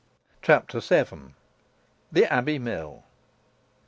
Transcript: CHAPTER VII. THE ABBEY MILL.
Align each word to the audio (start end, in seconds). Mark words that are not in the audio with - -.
CHAPTER 0.41 0.79
VII. 0.79 1.35
THE 2.11 2.25
ABBEY 2.25 2.57
MILL. 2.57 3.03